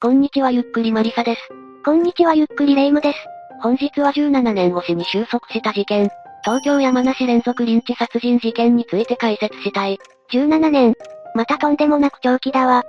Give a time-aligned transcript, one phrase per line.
[0.00, 1.40] こんにちはゆっくりマリサです。
[1.84, 3.18] こんにちはゆっくりレイムです。
[3.60, 6.08] 本日は17年越しに収束した事件、
[6.44, 9.98] 東京山梨連続リンチ殺人事件について解説したい。
[10.32, 10.94] 17年。
[11.34, 12.84] またとんでもなく長期だわ。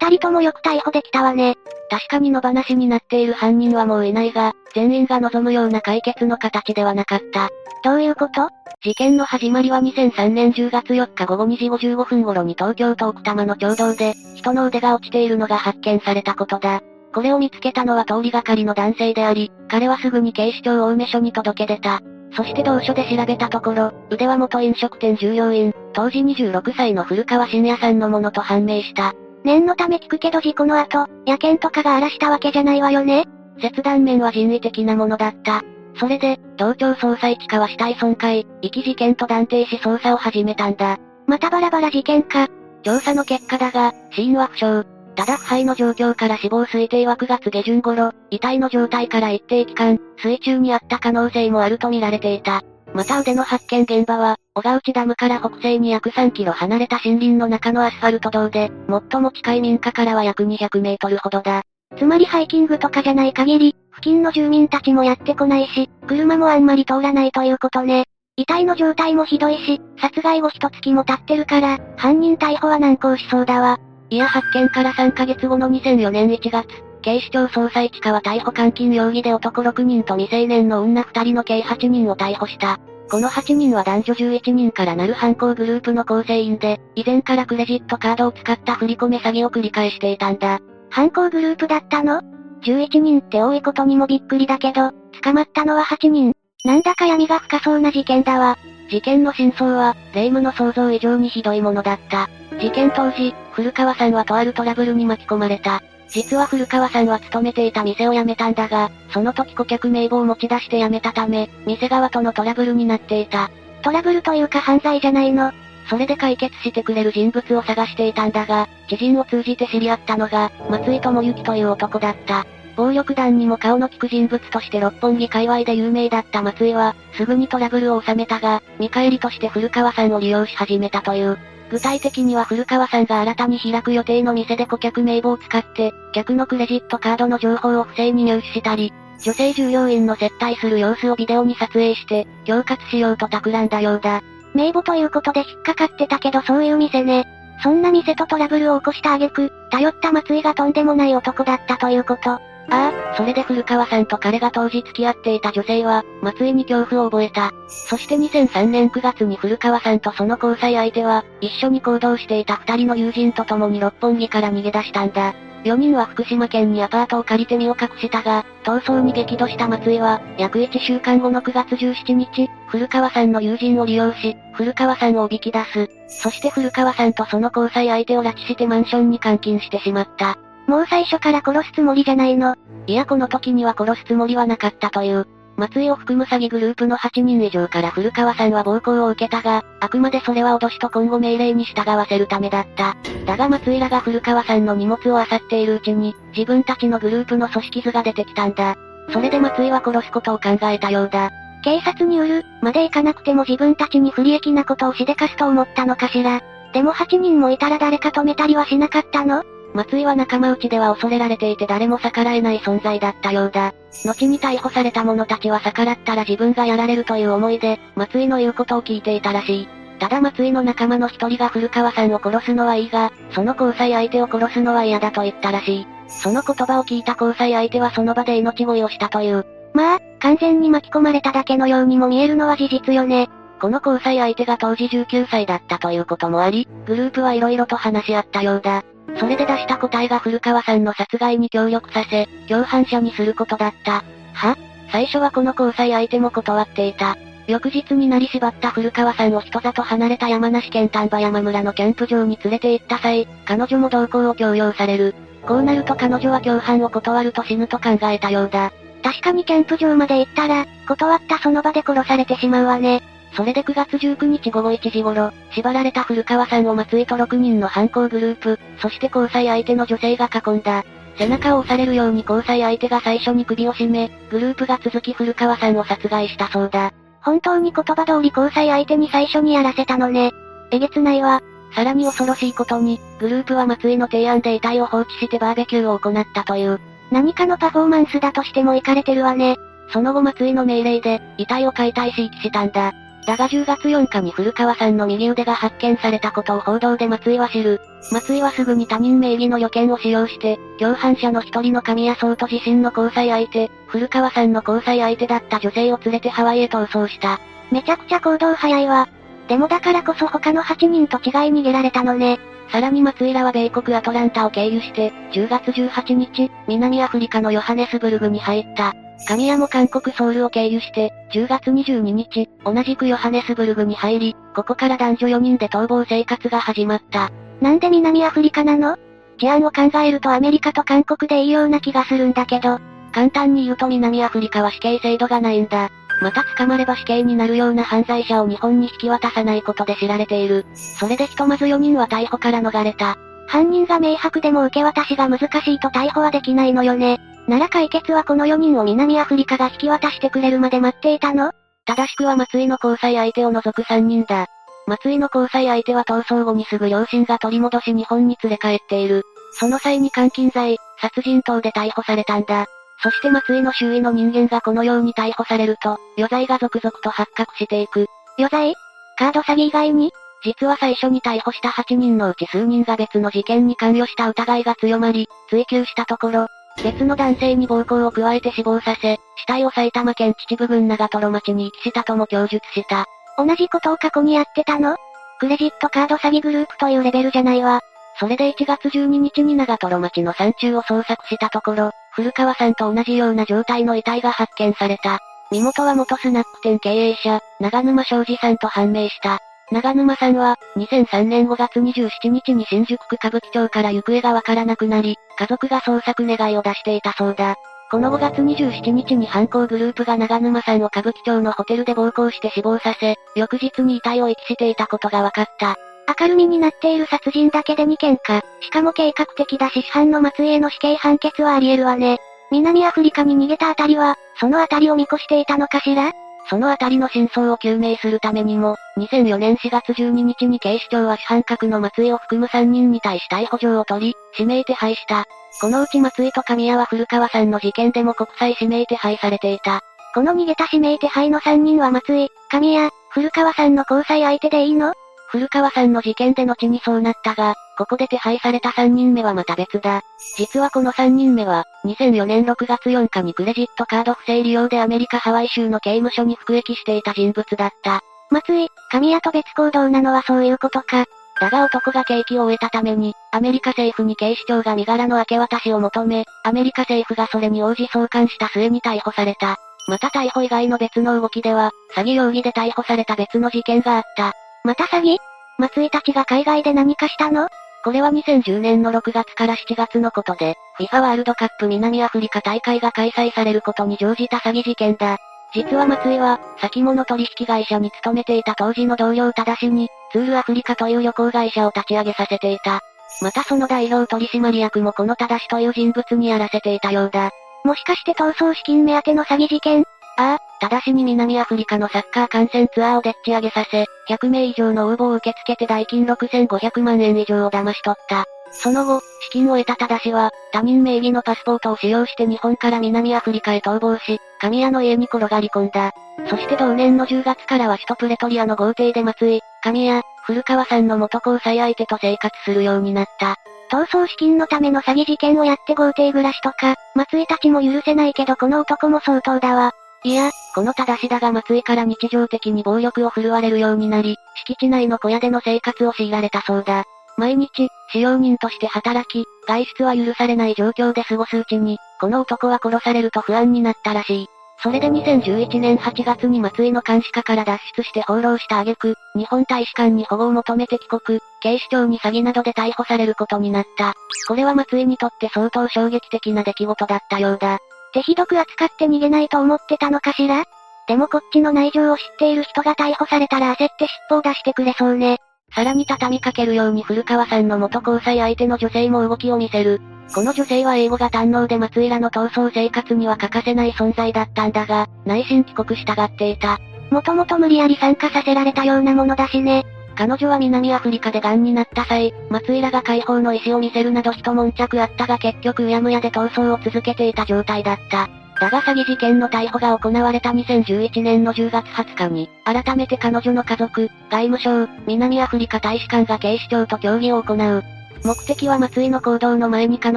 [0.00, 1.54] 二人ともよく逮捕できたわね。
[1.90, 7.50] 確かに野放しになっている犯人はもういないが、全員が望むような解決の形ではなかった。
[7.84, 8.48] どういうこと？
[8.82, 16.80] 事件の始まりは2003年10月4日午後2時55分頃に東京都奥多摩の町道で、人の腕が落ちているのが発見されたことだ。
[17.14, 22.00] これを見つけたのは通りがかりの男性であり、彼はすぐに警視庁青梅署に届け出た。
[22.36, 29.14] そして同署で調べたところ、腕は元飲食店従業員、当時26歳の古川信也さんのものと判明した。
[29.44, 33.26] 念のため聞くけど事故の後、野犬とかが荒らしたわけじゃないわよね
[33.60, 35.62] 切断面は人為的なものだった。
[35.96, 40.98] それで、同庁捜査一課は死体損壊、遺棄事件と断定し捜査を始めたんだ。
[41.26, 42.48] またバラバラ事件か。
[42.82, 44.84] 調査の結果だが、死因は不詳。
[45.14, 52.62] ただ腐敗の状況から死亡推定は9月下旬頃、遺体の状態から一定期間、水中にあった可能性もあると見られていた。
[52.94, 58.70] また腕の発見現場は、小川内ダムから北西に約3キロ離れた森林の中のアスファルト道で、
[59.10, 61.62] 最も近い民家からは約200メートルほどだ。
[61.98, 68.04] つまりハイキングとかじゃない限り、付近の住民たちもやってこないし、車もあんまり通らないということね。
[68.36, 73.80] 遺体の状態もひどいし、殺害後一月も経ってるから、犯人逮捕は難航しそうだわ。
[74.08, 76.68] いや発見から3ヶ月後の2004年1月、
[77.04, 82.80] 警視庁捜査一課は逮捕監禁容疑で男6人と未成年の女2人の計8人を逮捕した。
[83.10, 90.60] この8人は男女11人からなる犯行グループの構成員で、以前からクレジットカードを使った振り込め詐欺を繰り返していたんだ。
[90.88, 92.22] 犯行グループだったの
[92.62, 96.32] ?11 人って多いことにもびっくりだけど、捕まったのは8人。
[96.64, 98.56] なんだか闇が深そうな事件だわ。
[98.88, 102.30] 事件の真相は、霊夢の想像以上にひどいものだった。
[102.58, 105.82] 事件当時、古川さんはとあるトラブルに巻き込まれた。
[106.14, 113.50] 実は古川さんは勤めていた店を辞めたんだが、その時顧客名簿を持ち出して辞めたため、店側とのトラブルになっていた。
[113.82, 115.50] トラブルというか犯罪じゃないの。
[115.90, 122.46] それで解決してくれる人物を探していたんだが、知人を通じて知り合ったのが、松井智之という男だった。
[122.76, 131.38] 暴力団にも顔の利く人物として六本木界隈で有名だった松井は、すぐにトラブルを収めたが、見返りとして古川さんを利用し始めたという。
[131.74, 144.22] 具体的には古川さんが新たに開く予定の店で顧客名簿を使って、客のクレジットカードの情報を不正に入手したり、女性従業員の接待する様子をビデオに撮影して、恐喝しようと企んだようだ。
[144.54, 147.26] 名簿ということで引っかかってたけどそういう店ね。
[147.60, 152.38] そんな店とトラブルを起こした挙句、頼った松井がとんでもない男だったということ。
[152.70, 157.52] ああ、それで古川さんと彼が当時付き合っていた女性は、松井に恐怖を覚えた。
[157.68, 165.34] そして2003年9月に古川さんとその交際相手は、一緒に行動していた二人の友人と共に六本木から逃げ出したんだ。
[165.64, 175.88] 4人は福島県にアパートを借りて身を隠したが、逃走に激怒した松井は、約1週間後の9月17日、古川さんの友人を利用し、古川さんをおびき出す。
[176.08, 180.38] そして古川さんとその交際相手を拉致してマンションに監禁してしまった。
[180.66, 182.56] もう最初から殺すつもりじゃないの。
[182.86, 185.26] いやこの時には殺すつもりはなかったという。
[185.56, 192.96] 松井を含む詐欺グループの8人以上から古川さんは暴行を受けたが、あくまでそれは脅しと今後命令に従わせるためだった。
[193.24, 198.74] だが松井らが古川さんの荷物を漁っているうちに、自分たちのグループの組織図が出てきたんだ。
[199.12, 201.30] それで松井は殺すことを考えたようだ。
[201.62, 206.42] 警察による、まで行かなくても自分たちに不利益なことをしでかすと思ったのかしら。
[206.72, 209.44] でも8人もいたら誰か止めたりはしなかったの？
[209.74, 213.74] 松井は仲間内では恐れられていて誰も逆らえない存在だったようだ。
[214.04, 219.68] 後に逮捕された者たちは逆らったら自分がやられるという思いで、松井の言うことを聞いていたらしい。
[219.98, 225.86] ただ松井の仲間の一人が古川さんを殺すのはいいが、その交際相手を殺すのは嫌だと言ったらしい。
[226.06, 229.44] その言葉を聞いた交際相手はその場で命乞いをしたという。
[229.72, 233.28] まあ、完全に巻き込まれただけのようにも見えるのは事実よね。
[233.60, 238.84] この交際相手が当時19歳だったということもあり、グループは色々と話し合ったようだ。
[239.18, 244.04] それで出した答えが古川さんの殺害に協力させ、共犯者にすることだった。
[244.32, 244.56] は？
[244.90, 247.16] 最初はこの交際相手も断っていた。
[247.46, 255.14] 翌日になり縛った古川さんを人里離れた山梨県丹波山村のキャンプ場に連れて行った際、彼女も同行を強要される。
[255.46, 258.72] こうなると彼女は共犯を断ると死ぬと考えたようだ。
[259.02, 263.02] 確かにキャンプ場まで行ったら、断ったその場で殺されてしまうわね。
[263.36, 270.84] それで9月19日午後1時頃、縛られた古川さんを松井と6人の犯行グループ、そして交際相手の女性が囲んだ。
[271.16, 276.92] 背中を押されるように交際相手が最初に首を絞め、グループが続き古川さんを殺害したそうだ。
[277.22, 280.32] 本当に言葉通り交際相手に最初にやらせたのね。
[280.70, 281.40] えげつないわ。
[281.74, 286.80] さらに恐ろしいことに、グループは松井の提案で遺体を放置してバーベキューを行ったという。
[287.10, 289.56] 何かのパフォーマンスだとしても行かれてるわね。
[289.92, 292.92] その後松井の命令で、遺体を解体し遺棄したんだ。
[293.26, 297.80] だが10月4日に古川さんの右腕が発見されたことを報道で松井は知る。
[298.12, 307.40] 松井はすぐに他人名義の予見を使用して、共犯者の一人の神谷聡と自身の交際相手、古川さんの交際相手だった女性を連れてハワイへ逃走した。
[307.70, 309.08] めちゃくちゃ行動早いわ。
[309.48, 312.38] でもだからこそ他の8人と違い逃げられたのね。
[312.70, 318.94] さらに松井らは米国アトランタを経由して、10月18日、南アフリカのヨハネスブルグに入った。
[319.26, 327.30] 神谷も韓国ソウルを経由して、10月22日、同じくヨハネスブルグに入り、ここから男女4人で逃亡生活が始まった。
[327.60, 328.96] なんで南アフリカなの？
[329.38, 332.78] 治安を考えるとアメリカと韓国でいいような気がするんだけど、
[333.12, 335.90] 簡単に言うと南アフリカは死刑制度がないんだ。
[336.20, 340.66] また捕まれば死刑になるような犯罪者を日本に引き渡さないことで知られている。
[340.98, 343.16] それでひとまず4人は逮捕から逃れた。
[343.46, 347.20] 犯人が明白でも受け渡しが難しいと逮捕はできないのよね。
[347.46, 351.52] なら解決はこの4人を南アフリカが引き渡してくれるまで待っていたの？
[351.86, 354.46] 正しくは松井の交際相手を除く3人だ。
[354.86, 359.22] 松井の交際相手は逃走後にすぐ両親が取り戻し日本に連れ帰っている。
[359.52, 362.66] その際に監禁罪、殺人等で逮捕されたんだ。
[363.02, 368.06] そして松井の周囲の人間がこのように逮捕されると、余罪が続々と発覚していく。
[368.38, 368.74] 余罪？
[369.18, 370.12] カード詐欺以外に？
[370.42, 376.46] 実は最初に逮捕した8人のうち数人が別の事件に関与した疑いが強まり、追及したところ、
[376.82, 383.06] 別の男性に暴行を加えて死亡させ、死体を埼玉県秩父郡長瀞町に遺棄したとも供述した。
[383.36, 384.96] 同じことを過去にやってたの？
[385.40, 387.80] クレジットカード詐欺グループというレベルじゃないわ。
[388.20, 395.18] それで1月12日に長瀞町の山中を捜索したところ、古川さんと同じような状態の遺体が発見された。
[395.50, 399.40] 身元は元スナック店経営者、長沼昌司さんと判明した。
[399.72, 407.56] 長沼さんは、2003年5月27日に新宿区歌舞伎町から行方がわからなくなり、家族が捜索願いを出していたそうだ。
[407.90, 415.76] この5月27日に犯行グループが長沼さんを歌舞伎町のホテルで暴行して死亡させ、翌日に遺体を遺棄していたことが分かった。
[416.20, 418.42] 明るみになっている殺人だけで2件か。
[418.60, 422.18] しかも計画的だし市販の松井への死刑判決はあり得るわね。
[422.50, 426.12] 南アフリカに逃げたあたりは、そのあたりを見越していたのかしら？
[426.48, 435.24] そのあたりの真相を究明するためにも、2004年4月12日に警視庁は主犯格の松井を含む3人に対し逮捕状を取り、指名手配した。
[435.60, 439.80] このうち松井と神谷は古川さんの事件でも国際指名手配されていた。
[440.14, 444.92] この逃げた指名手配の3人は松井、神谷、古川さんの交際相手でいいの？
[445.28, 450.02] 古川さんの事件で後にそうなったが、ここで手配された3人目はまた別だ。
[450.36, 458.00] 実はこの3人目は、2004年6月4日にクレジットカード不正利用でアメリカハワイ州の刑務所に服役していた人物だった。
[458.30, 461.04] 松井、神谷と別行動なのはそういうことか。
[461.40, 469.56] だが男が刑期を終えたために、アメリカ政府に警視庁が身柄の明け渡しを求め、アメリカ政府がそれに応じ送還した末に逮捕された。
[469.88, 474.32] また逮捕以外の別の動きでは、詐欺容疑で逮捕された別の事件があった。
[474.62, 475.18] また詐欺？
[475.58, 477.48] 松井たちが海外で何かしたの？
[477.84, 485.18] これは2010年の6月から7月のことで、FIFA ワールドカップ南アフリカ大会が開催されることに乗じた詐欺事件だ。
[485.54, 492.80] 実は松井は、先物取引会社に勤めていた当時の同僚ただしに、ツールアフリカという旅行会社を立ち上げさせていた。
[493.20, 497.30] またその代表取締役もこの正しという人物にやらせていたようだ。
[497.64, 499.84] もしかして逃走資金目当ての詐欺事件？
[500.16, 508.24] ああ、ただしに南アフリカのサッカー観戦ツアーをでっち上げさせ、100名以上の応募を受け付けて代金6500万円以上を騙し取った。
[508.50, 515.92] その後、資金を得た正しは、他人名義のパスポートを使用して日本から南アフリカへ逃亡し、神谷の家に転がり込んだ。
[516.30, 523.36] そして同年の10月からは首都プレトリアの豪邸で松井、神谷、古川さんの元交際相手と生活するようになった。
[523.70, 529.74] 逃走資金のための詐欺事件をやって豪邸暮らしとか、松井たちも許せないけどこの男も相当だわ。
[530.04, 536.84] いや、この正しだが松井から日常的に暴力を振るわれるようになり、敷地内の小屋での生活を強いられたそうだ。
[537.16, 544.26] 毎日、使用人として働き、外出は許されない状況で過ごすうちに、この男は殺されると不安になったらしい。
[544.62, 553.94] それで2011年8月に松井の監視下から脱出して放浪した挙句、日本大使館に保護を求めて帰国、警視庁に詐欺などで逮捕されることになった。
[554.28, 557.58] これは松井にとって相当衝撃的な出来事だったようだ。
[557.94, 560.44] ってひどく扱って逃げないと思ってたのかしら？
[560.88, 565.18] でもこっちの内情を知っている人が逮捕されたら焦って尻尾を出してくれそうね。
[565.54, 569.80] さらに畳みかけるように古川さんの元交際相手の女性も動きを見せる。
[570.12, 576.58] この女性は英語が堪能で松井らの逃走生活には欠かせない存在だったんだが、内心帰国したがっていた。
[576.90, 579.64] もともと無理やり参加させられたようなものだしね。
[579.96, 588.08] 彼女は南アフリカで癌になった際、松井らが解放の意思を見せるなど一悶着あったが結局うやむやで逃走を続けていた状態だった。
[588.40, 597.62] だが詐欺事件の逮捕が行われた2011年の10月20日に、改めて彼女の家族、外務省、南アフリカ大使館が警視庁と協議を行う。
[598.04, 599.96] 目的は松井の行動の前に彼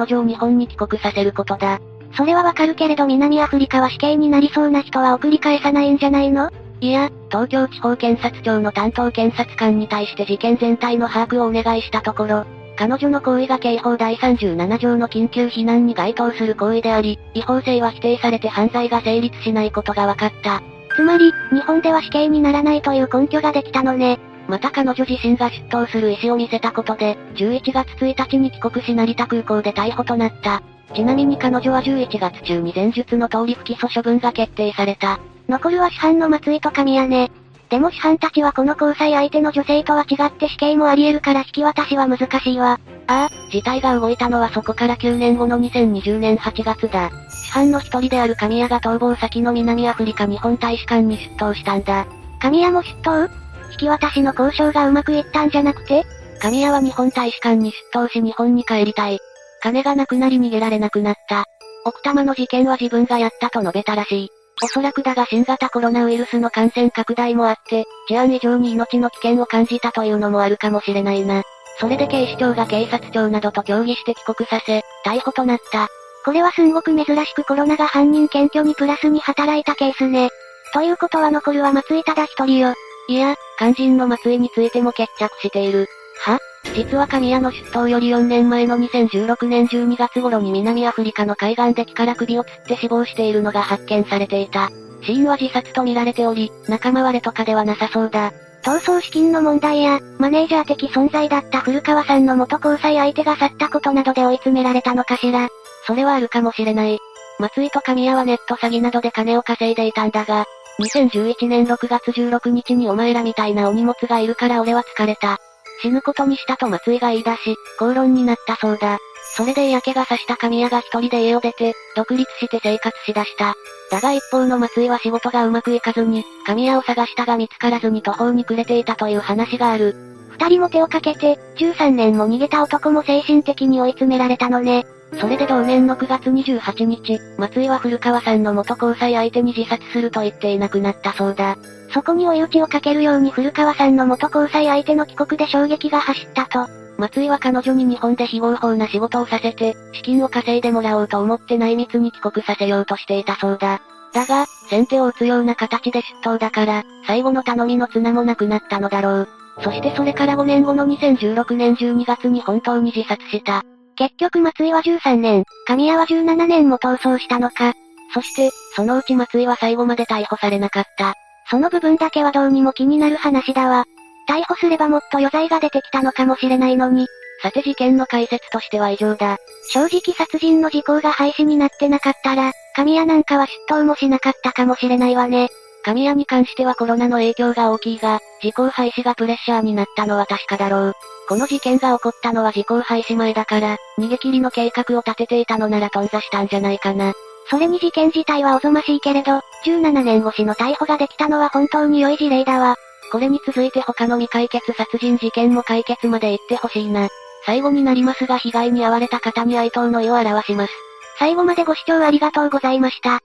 [0.00, 1.80] 女を日本に帰国させることだ。
[2.16, 6.50] それはわかるけれど南アフリカは死刑になりそうな人は送り返さないんじゃないの？
[6.80, 12.44] いや、東京地方検察庁の担当検察官に対して事件全体の把握をお願いしたところ、
[12.76, 20.62] 彼女の行為が刑法第37条の緊急避難に該当する行為であり、違法性は否定されて犯罪が成立しないことが分かった。
[20.94, 24.20] つまり、日本では死刑にならないという根拠ができたのね。
[24.46, 30.62] また彼女自身が出頭する意思を見せたことで、11月1日に帰国し成田空港で逮捕となった。
[30.94, 35.18] ちなみに彼女は11月中に前述の通り不起訴処分が決定された。
[35.48, 37.30] 残るは市販の松井と神谷ね。
[37.70, 42.78] でも市販たちはこの交際相手の女性とは違って死刑もあり得るから引き渡しは難しいわ。
[43.06, 47.10] ああ、事態が動いたのはそこから9年後の2020年8月だ。
[47.30, 52.06] 市販の一人である神谷が逃亡先の南アフリカ日本大使館に出頭したんだ。
[52.40, 53.30] 神谷も出頭？
[53.72, 56.04] 引き渡しの交渉がうまくいったんじゃなくて？
[56.40, 59.18] 神谷は日本大使館に出頭し日本に帰りたい。
[59.62, 61.44] 金がなくなり逃げられなくなった。
[61.86, 64.30] 奥多摩の事件は自分がやったと述べたらしい。
[64.62, 71.42] おそらくだが新型コロナウイルスの感染拡大もあって、治安以上に命の危険を感じたというのもあるかもしれないな。
[71.80, 75.88] それで警視庁が警察庁などと協議して帰国させ、逮捕となった。
[76.24, 80.30] これはすんごく珍しくコロナが犯人検挙にプラスに働いたケースね。
[80.74, 82.74] ということは残るは松井ただ一人よ。
[83.08, 85.88] いや、肝心の松井についても決着している。
[86.18, 86.38] は？
[86.74, 94.70] 実は神谷の出頭より4年前の2016年12月頃に南アフリカの海岸で木から首を吊って死亡しているのが発見されていた。
[95.02, 98.32] 死因は自殺と見られており、仲間割れとかではなさそうだ。
[98.64, 105.48] 逃走資金の問題や、マネージャー的存在だった古川さんの元交際相手が去ったことなどで追い詰められたのかしら。
[105.86, 106.98] それはあるかもしれない。
[107.38, 110.44] 松井と神谷はネット詐欺などで金を稼いでいたんだが、
[110.80, 115.38] 2011年6月16日にお前らみたいなお荷物がいるから俺は疲れた。
[115.80, 118.98] 死ぬことにしたと松井が言い出し、口論になったそうだ。
[119.36, 123.54] それで嫌気がさした神谷が一人で家を出て、独立して生活しだした。
[123.90, 129.94] だが一方の松井は仕事がうまくいかずに、神谷を探したが見つからずに途方に暮れていたという話がある。
[130.30, 134.86] 二人も手をかけて、13年も逃げた男も精神的に追い詰められたのね。
[135.14, 141.56] それで同年の9月28日、松井は古川さんの元交際相手に自殺すると言っていなくなったそうだ。
[141.92, 146.68] そこに追い打ちをかけるように古川さんの元交際相手の帰国で衝撃が走ったと。
[146.98, 153.80] 松井は彼女に日本で非合法な仕事をさせて、資金を稼いでもらおうと思って内密に帰国させようとしていたそうだ。
[154.12, 159.28] だが、先手を打つような形で出頭だから、最後の頼みの綱もなくなったのだろう。
[159.62, 163.64] そしてそれから5年後の2016年12月に本当に自殺した。
[163.98, 167.72] 結局松井は13年、神谷は17年も逃走したのか。
[168.14, 171.14] そして、そのうち松井は最後まで逮捕されなかった。
[171.50, 173.86] その部分だけはどうにも気になる話だわ。
[174.28, 177.08] 逮捕すればもっと余罪が出てきたのかもしれないのに。
[177.42, 179.36] さて事件の解説としては以上だ。
[179.72, 185.48] 正直殺人の時効が廃止になってなかったら、神谷なんかは出頭もしなかったかもしれないわね。
[185.84, 190.92] 神谷に関してはコロナの影響が大きいが、時効廃止がプレッシャーになったのは確かだろう。
[191.28, 197.12] この事件が起こったのは時効廃止前だから、逃げ切りの計画を立てていたのなら頓挫したんじゃないかな。
[197.50, 202.76] それに事件自体はおぞましいけれど、17年越しの逮捕ができたのは本当に良い事例だわ。
[203.10, 207.08] これに続いて他の未解決殺人事件も解決まで行ってほしいな。
[207.46, 210.72] 最後になりますが被害に遭われた方に哀悼の意を表します。
[211.18, 213.20] 最後までご視聴ありがとうございました。